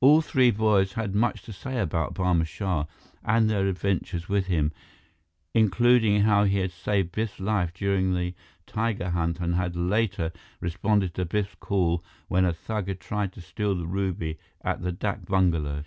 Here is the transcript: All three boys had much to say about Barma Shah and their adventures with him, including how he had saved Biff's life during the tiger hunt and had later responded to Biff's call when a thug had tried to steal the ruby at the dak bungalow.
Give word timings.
All 0.00 0.22
three 0.22 0.50
boys 0.50 0.94
had 0.94 1.14
much 1.14 1.42
to 1.42 1.52
say 1.52 1.78
about 1.78 2.14
Barma 2.14 2.46
Shah 2.46 2.86
and 3.22 3.50
their 3.50 3.68
adventures 3.68 4.26
with 4.26 4.46
him, 4.46 4.72
including 5.52 6.22
how 6.22 6.44
he 6.44 6.60
had 6.60 6.70
saved 6.72 7.12
Biff's 7.12 7.38
life 7.38 7.74
during 7.74 8.14
the 8.14 8.32
tiger 8.66 9.10
hunt 9.10 9.40
and 9.40 9.54
had 9.54 9.76
later 9.76 10.32
responded 10.62 11.12
to 11.16 11.26
Biff's 11.26 11.56
call 11.60 12.02
when 12.28 12.46
a 12.46 12.54
thug 12.54 12.88
had 12.88 13.00
tried 13.00 13.34
to 13.34 13.42
steal 13.42 13.74
the 13.74 13.86
ruby 13.86 14.38
at 14.62 14.80
the 14.80 14.92
dak 14.92 15.26
bungalow. 15.26 15.82